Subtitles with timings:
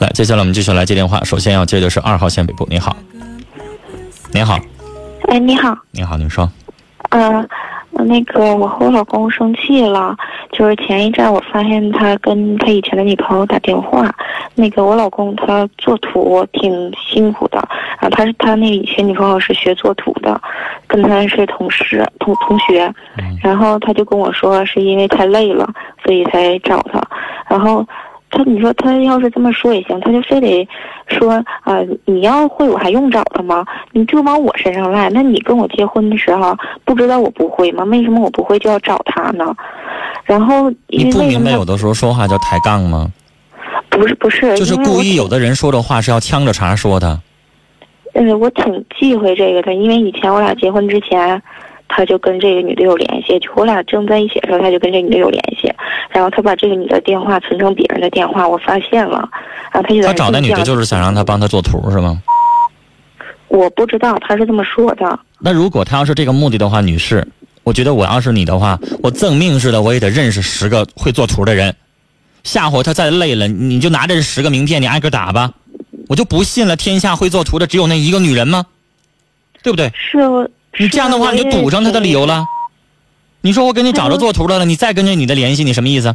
[0.00, 1.22] 来，接下来我们继续来接电话。
[1.24, 2.96] 首先要接的是二号线北部，你好，
[4.32, 4.56] 您好，
[5.28, 6.48] 哎，你好，你好，您说，
[7.10, 7.44] 呃，
[7.90, 10.16] 那个我和我老公生气了，
[10.52, 14.08] 就是前一阵我发现他跟他以前的女朋友打电话，
[14.54, 17.58] 那个我老公他做图挺辛苦的，
[17.98, 20.40] 啊，他是他那以前女朋友是学做图的，
[20.86, 22.86] 跟他是同事同同学，
[23.16, 25.68] 嗯然后他就跟我说是因为太累了，
[26.04, 27.02] 所以才找他，
[27.48, 27.84] 然后。
[28.30, 30.68] 他，你说他要是这么说也行，他就非得
[31.06, 31.32] 说
[31.62, 33.64] 啊、你要会我还用找他吗？
[33.92, 35.08] 你就往我身上赖。
[35.10, 37.84] 那你跟我结婚的时候不知道我不会吗？
[37.84, 39.54] 为什么我不会就要找他呢？
[40.24, 43.10] 然后你不明白有的时候说话叫抬杠吗？
[43.88, 47.18] 不是不是，就是故意有的人说的话是要呛着茬说的。
[48.14, 51.40] 嗯，我挺忌讳这个的，因为以前我俩结婚之前，
[51.88, 55.72] 他就跟这个女的有联系，就我俩正在一起的时候，他就跟这女的有联系，
[56.10, 59.28] 然后他把这个女的电话存成别人的电话，我发现了，
[59.72, 62.22] 然后他就他找那女的就是想让他帮他做图是吗？
[63.48, 67.26] 我不知道他是这么说的，那如果他要是这个目的的话，女士，
[67.64, 71.74] 我觉得我要是你的话，我赠命似的我也得认识十个会做图的人，
[72.44, 75.50] 下回他再累了，你就拿着这十个名片，你挨个打吧。
[76.08, 78.66] 我就不信了，天下会做图的只有那一个女人吗？
[79.62, 79.90] 对不对？
[79.94, 80.48] 是我。
[80.78, 82.44] 你这样的话，你就堵上他的理由了。
[83.40, 86.14] 你说我给你找着做图的了，你再跟着你的联系，你什么意思？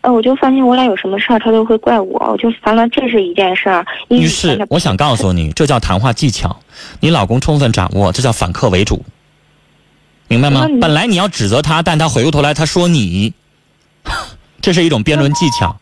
[0.00, 3.86] 呃，我就发现我俩有什么事儿，他都会怪我，我就烦了，这是一件事儿。
[4.08, 6.56] 因为女以前他，士我想告诉你，这叫谈话技巧，
[6.98, 9.04] 你老公充分掌握，这叫反客为主，
[10.26, 13.32] 明白吗本来你要指责他，但他回过头来他说你，
[14.60, 15.76] 这是一种辩论技巧。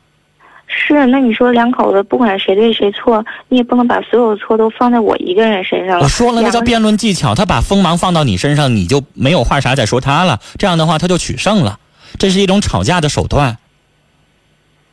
[0.87, 6.05] 是，那你说两口子不管谁对谁错，你也不能把所有的错都放在我一个人身上了。
[6.05, 10.41] 我说了，那叫辩论技巧，他把锋芒放到你身上，你就没有话啥再说他了。
[10.59, 11.79] 这样的话，他就取胜了，
[12.19, 13.59] 这是一种吵架的手段，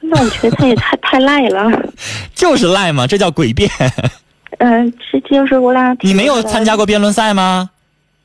[0.01, 1.71] 那我觉得他也太 太赖了。
[2.35, 3.69] 就是赖嘛，这叫诡辩。
[4.59, 5.95] 嗯、这就是我俩。
[6.01, 7.69] 你没有参加过辩论赛吗？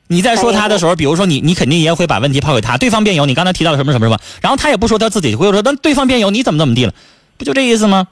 [0.07, 6.93] 你在说他的时候，比如说你，你肯定也会把问题抛给他，对方辩友，你刚才提到什么什么什么，然后他也不说他自己，会说，那对方辩友你怎么怎么地了，
[7.37, 8.07] 不就这意思吗？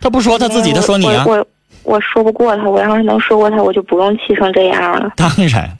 [0.00, 1.36] 他不说他自己，他说你啊我。
[1.36, 1.46] 我
[1.84, 5.12] 我说不过他，我要是能说过他，我就不用气成这样了。
[5.16, 5.70] 当然，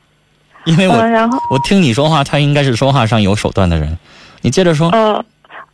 [0.65, 3.97] 因为我、嗯，然后我听你说话，他应该是说话上有手段的人。
[4.43, 4.91] 你接着说。
[4.93, 5.25] 嗯。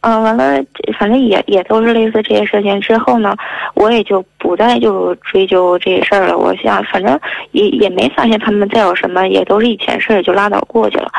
[0.03, 0.59] 嗯，完了，
[0.99, 2.81] 反正也也都是类似这些事情。
[2.81, 3.37] 之后呢，
[3.75, 6.38] 我也就不再就追究这些事儿了。
[6.38, 7.20] 我想，反正
[7.50, 11.12] 也也没发现他们再有什么，也都是以前事儿，就拉倒过去了。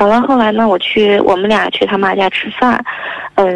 [0.00, 2.78] 完了，后来呢，我去我们俩去他妈家吃饭，
[3.36, 3.46] 呃，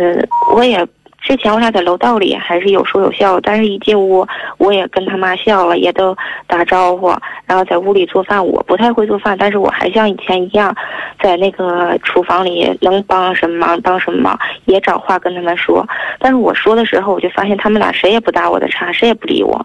[0.55, 0.79] 我也
[1.20, 4.26] 之前我俩在楼道里还是有说有笑，但是一进屋
[4.58, 6.16] 我也跟他妈笑了，也都
[6.47, 7.14] 打招呼，
[7.47, 8.44] 然后在屋里做饭。
[8.44, 10.75] 我不太会做饭，但是我还像以前一样，
[11.22, 15.86] 在那个厨房里能帮什么忙帮什么忙，也找话跟他们说。
[16.19, 19.64] 但是我说的时候，我就发现他们俩谁也不搭我的茬，谁也不理我，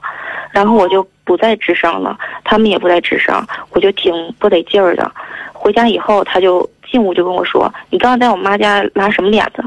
[0.52, 3.34] 然后我就不再吱声了，他们也不再吱声，
[3.72, 5.10] 我就挺不得劲儿的。
[5.54, 9.64] 回家以后，他就进屋就跟我说：“你刚刚在我妈家拉什么脸子？”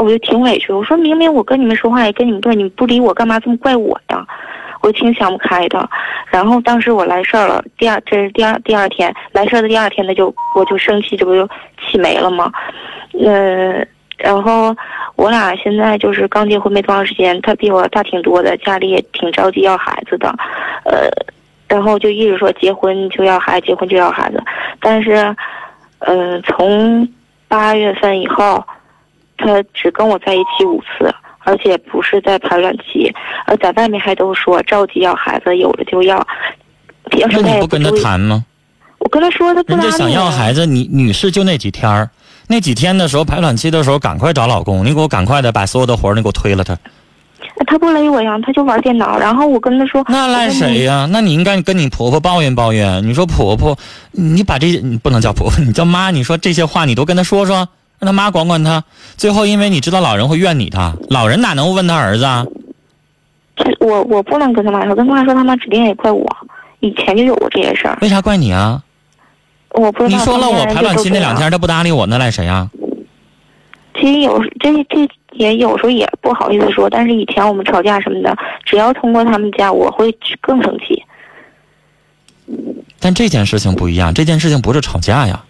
[0.00, 4.24] 我就挺委屈，我说明明我跟你们说话也跟你们对，你们不理我，干嘛这么怪我呀？
[4.80, 5.88] 我挺想不开的。
[6.30, 11.48] 然后当时我来事儿了，第二这是第二第二天来事儿的第二天，他就我就生气，这不就
[11.80, 12.52] 气没了吗？
[13.24, 13.84] 呃，
[14.16, 14.74] 然后
[15.16, 20.32] 我俩现在就是刚结婚没多长时间，他比我大挺多的，家里也挺着急要孩子的，
[20.84, 21.08] 呃，
[21.68, 24.40] 然后就一直说结婚就要孩子，结婚就要孩子，
[24.80, 25.34] 但是，
[26.00, 27.08] 嗯、从
[27.48, 28.64] 八月份以后。
[29.38, 33.10] 他只跟我在一起五次，而且不是在排卵期，
[33.46, 36.16] 而在外面还都说着急要孩子，有了就要。
[37.16, 38.44] 要那是他也你不跟他，谈吗？
[38.98, 42.10] 我跟他说他不搭理人家想要孩子，你女士就那几天儿，
[42.48, 46.76] 那几天的时候排卵期的时候，赶快找老公，你给我赶快的把所有的活儿你给我推了他。
[47.66, 53.02] 他不勒我呀，他就玩电脑，然后我跟他说，那赖谁呀、那你应该跟你婆婆抱怨抱怨。
[53.06, 53.76] 你说婆婆，
[54.12, 56.10] 你把这你不能叫婆婆，你叫妈。
[56.10, 58.82] 你说这些话你都跟她说说，让他妈管管他。
[59.16, 62.46] 最后因为你知道老人会怨你他，老人哪能问他儿子啊？
[63.56, 66.24] 这我我不能跟他妈说，跟他妈说他妈指定也怪我，
[66.80, 68.82] 以前就有过这些事儿，为啥怪你啊？
[69.70, 70.18] 我不知道。
[70.18, 72.70] 你说了我排卵期那两，天他不搭理我，那赖谁啊？
[74.00, 81.02] 其实有这这也有时候也不好意思说，但是以前我们吵架什么的，只要通过他们家，我会更生气。
[83.00, 85.44] 但这件事情不一样，这件事情不是吵架呀。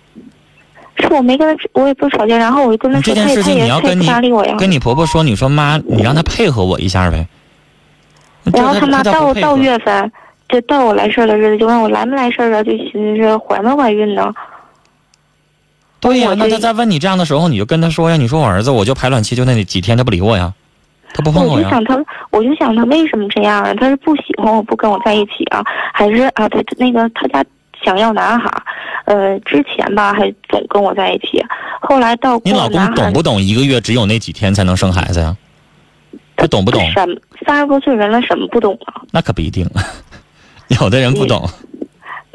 [1.00, 4.56] 是我没跟他，我也不吵架，然后我就跟他说，这件事情你要跟你搭理我呀。
[4.58, 7.26] 跟你婆婆说，你说妈，你让她配合我一下呗。
[8.52, 10.10] 然后他妈到到月份，
[10.48, 14.32] 就到我来事儿的日子，就问我来没来事儿啊，就寻思是怀没怀孕呢。
[16.00, 20.52] 对呀、那他在问你这样的时候，你就跟他说呀，你说我儿子我就排卵期就那几天，他不理我呀，
[21.12, 21.68] 他不碰我呀。
[21.68, 23.74] 我就想他，我就想他为什么这样啊？
[23.74, 25.62] 他是不喜欢我不跟我在一起啊，
[25.92, 27.44] 还是啊他那个他家
[27.82, 28.62] 想要男孩儿？
[29.08, 31.43] 呃，之前吧还总跟我在一起，
[31.81, 33.40] 后来到你老公懂不懂？
[33.40, 35.34] 一个月只有那几天才能生孩子呀？
[36.37, 36.82] 他懂不懂？
[36.93, 37.16] 什么
[37.46, 39.00] 三十多岁人了，什么不懂啊？
[39.10, 39.66] 那可不一定，
[40.81, 41.49] 有的人不懂。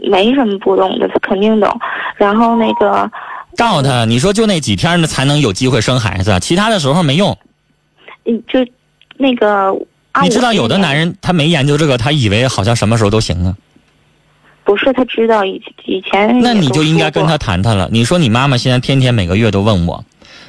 [0.10, 1.80] 没什么不懂的，他肯定懂。
[2.16, 3.10] 然后那个，
[3.56, 7.38] 告诉他，你说就那几天呢才能有机会生孩子，其他的时候没用。
[8.25, 8.60] 嗯，就
[9.18, 9.72] 那个，
[10.24, 13.56] 你知道有的男人他没研究这个，他以为好像什么时候都行啊。
[14.63, 17.38] 不是他知道以以前，那你就应该跟他。
[17.38, 17.89] 谈谈了。
[17.92, 20.04] 你说你妈妈现在天天每个月都问我，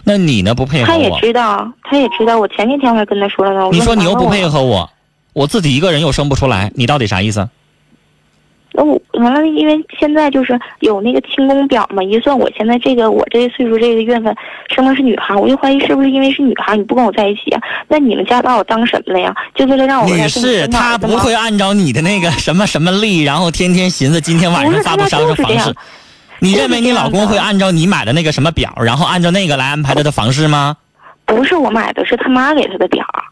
[0.04, 1.10] 那你呢不配合他也？
[1.18, 2.38] 知道，他也知道。
[2.38, 3.66] 我前几天还跟他说了呢。
[3.66, 4.88] 我你说你又不配合我，
[5.32, 7.48] 我自己一个人又生不出来，你到底啥意思？
[8.76, 14.34] 那我完了，因为现在就是有那个清宫表嘛，一算我现在这个我这个岁数这个月份
[14.68, 17.62] 生的是女孩，我就怀疑是不是因为是女孩你不跟我在一起啊？
[17.86, 19.32] 那你们家把我当什么了呀？
[19.54, 25.72] 就为了让我女士，跟你生她儿子吗不会按照你的那个什么什么历，然后天天寻思今天晚上发不发不是房事。
[26.40, 30.76] 你认为你老公会按照你买的那个什么表，然后按照那个来安排他的房事吗？
[31.26, 33.22] 不是我买的，是他妈给他的表儿。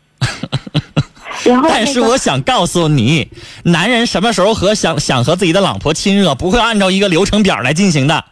[1.44, 3.28] 然后、那个、但是我想告诉你，
[3.64, 8.24] 男人什么时候和想想和自己的老婆亲热，不会按照一个流程表来进行的。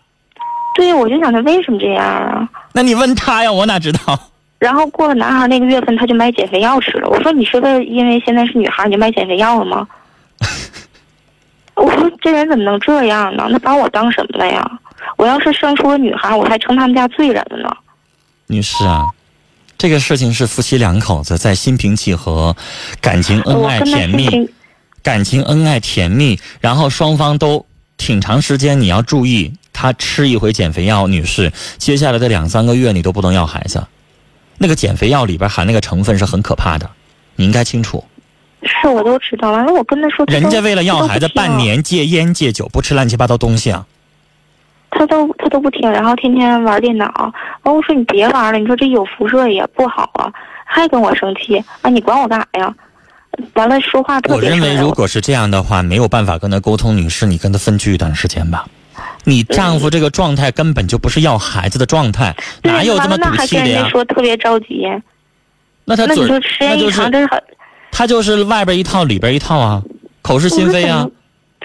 [0.77, 2.49] 对，我就想他为什么这样啊？
[2.73, 4.19] 那你问他呀，我哪知道？
[4.59, 7.09] 然后过了男孩那个月份，他就买减肥药吃了。
[7.09, 9.89] 我说你是为因为现在是女孩你就买减肥药了吗？
[11.75, 13.49] 我说这人怎么能这样呢？
[13.51, 14.71] 那把我当什么了呀？
[15.17, 17.75] 我要是生出个女孩，我还成他们家罪人了呢。
[18.47, 19.07] 女士啊，
[19.81, 22.55] 这个事情是夫妻两口子在心平气和、
[23.01, 24.51] 感情恩爱甜蜜、
[25.03, 27.65] 感情恩爱甜蜜，然后双方都
[27.97, 33.83] 挺长时间，你要注意，他吃一回减肥药，女士，接下来的两三个月你都不能要孩子。
[34.59, 36.91] 那个减肥药里边含那个成分是很可怕的，
[37.37, 38.05] 你应该清楚。
[38.63, 39.51] 是我都知道。
[39.51, 43.87] 完了，我跟他说，人家为了要孩子，半年戒烟戒酒，不吃乱七八糟东西啊。
[44.91, 47.33] 他都他都不听，然后天天玩电脑。
[47.63, 50.33] 完，我说你别玩了，你说这有辐射也不好啊，
[50.65, 51.89] 还跟我生气啊？
[51.91, 52.75] 你管我干啥呀？
[53.55, 58.67] 完了，说话特我别我认为如果是这样的话，没有办法跟他沟通，女士，你跟他分居一段时间吧。
[59.25, 63.89] 你丈夫这个状态根本就不是要孩子的状态，对哪有这么完了那还跟人家赌气的呀？
[63.89, 64.87] 说特别着急，
[65.85, 67.29] 那他嘴那你说时间一长，真是
[67.93, 69.83] 他就是外边一套里边一套啊，
[70.23, 71.07] 口是心非啊。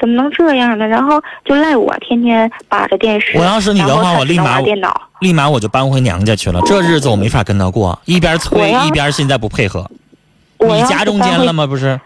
[0.06, 0.86] 怎么能这样呢？
[0.86, 3.36] 然后就赖我天天把着电视。
[3.40, 5.10] 我要是你的话我立马电脑。
[5.20, 9.90] 立马我就搬回娘家去了，这日子我没法跟他过，一边催一边现在不配合，
[10.60, 11.66] 你夹中间了吗？
[11.66, 12.00] 不是？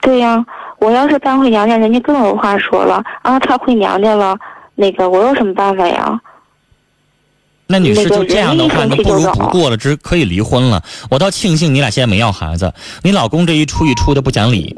[0.00, 0.42] 对呀、
[0.78, 3.38] 我要是搬回娘家，人家更有话说了啊。
[3.38, 4.34] 他回娘家了，
[4.76, 6.18] 那个我有什么办法呀？
[7.66, 10.82] 那女士就这样的话，那不如不过了，只可以离婚了。
[11.10, 12.72] 我倒庆幸你俩现在没要孩子，
[13.02, 14.74] 你老公这一出一出的不讲理，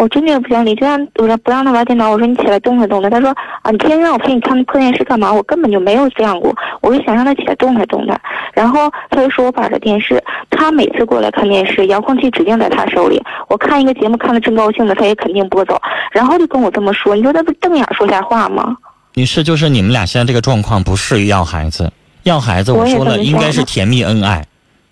[0.00, 3.10] 我真的不想理，就让我让不让他玩电脑，我说你起来动弹动弹。
[3.10, 3.28] 他说
[3.60, 5.30] 啊，你天天让我陪你看破电视干嘛？
[5.30, 8.18] 我根本就没有这样过，我就想让他起来动弹动弹。
[8.54, 10.18] 然后他就说我把着电视，
[10.48, 13.22] 他每次过来看电视，遥控器指定在他手里。
[13.50, 15.78] 我看一个节目看的正高兴的，他也肯定拨走，
[16.12, 18.74] 然后就跟我这么说，你说他不瞪眼说瞎话吗？
[19.12, 21.92] 女士就是你们俩现在这个状况不适于要孩子，
[22.22, 24.46] 要孩子我说了应该是甜蜜恩爱，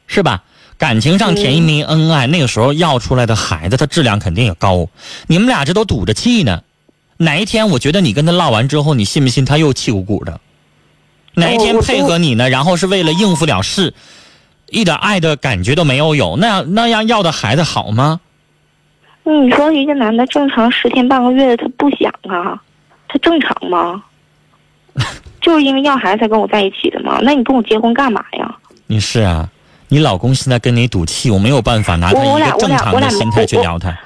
[0.07, 0.43] 是吧？
[0.79, 4.89] 感情上甜蜜恩爱，那个时候要出来的孩子，他质量肯定也高。
[5.27, 6.63] 你们俩这都赌着气呢，
[7.17, 10.41] 哪一天我觉得你跟他唠完之后，你信不信他又气鼓鼓的？
[11.35, 12.49] 哪一天配合你呢？
[12.49, 13.93] 然后是为了应付了事，
[14.71, 18.21] 一点爱的感觉都没有有，那样那样要的孩子好吗？
[19.25, 22.61] 你说一个男的正常十天半个月的，他不想啊，
[23.09, 24.03] 他正常吗？
[25.43, 27.19] 就是因为要孩子才跟我在一起的吗？
[27.23, 28.57] 那你跟我结婚干嘛呀？
[28.87, 29.49] 你是啊，
[29.89, 33.99] 你老公现在跟你赌气，我没有办法拿他一个正常的心态去我聊他。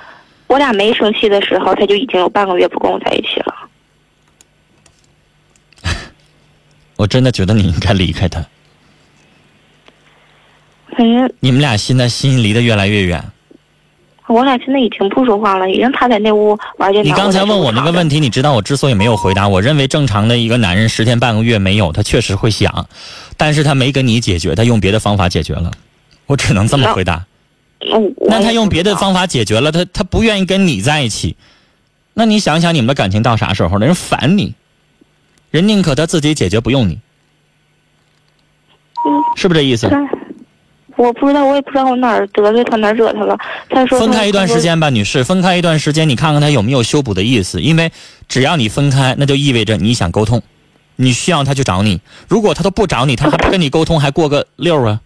[0.47, 3.55] 我俩没生气的时候，他就已经有半个月不跟我在一起了。
[6.97, 8.45] 我真的觉得你应该离开他。
[10.97, 13.32] 反正你们俩现在心离得越来越远。
[14.29, 17.11] 我俩现在已经不说话了，已经他在那屋玩电脑。
[17.11, 22.89] 你刚才问我那个问题，你知道我之所以没有回答，我认为正常的一个男人十天半个月没有，他确实会想，
[23.37, 25.71] 但是他没跟你解决，他用别的方法解决了。
[26.27, 27.27] 我只能这么回答。
[28.29, 31.37] 那他用别的方法解决了，他他不愿意跟你在一起，
[32.15, 33.87] 那你想想你们的感情到啥时候了？
[33.87, 34.55] 人烦你，
[35.51, 37.01] 人宁可他自己解决，不用你，
[39.05, 39.89] 嗯是不是这意思？
[39.89, 39.99] 对
[41.03, 43.37] 我不知道，我也不知道我哪儿得罪他，哪儿惹他了。
[43.69, 47.61] 他说分开一段时间吧，女士，分开一段时间，你看看他有没有修补的意思。
[47.61, 47.91] 因为
[48.29, 50.41] 只要你分开，那就意味着你想沟通，
[50.97, 52.01] 你需要他去找你。
[52.29, 55.01] 如果他都不找你，他还不跟你沟通，还过个六儿啊？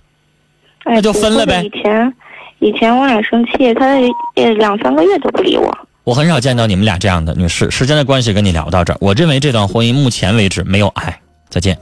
[0.85, 2.15] 哎那就分了呗以前
[2.59, 3.97] 以前我俩生气，他
[4.35, 5.77] 也两三个月都不理我。
[6.05, 7.71] 我很少见到你们俩这样的女士。
[7.71, 8.97] 时间的关系，跟你聊到这儿。
[9.01, 11.21] 我认为这段婚姻目前为止没有爱。
[11.49, 11.77] 再见。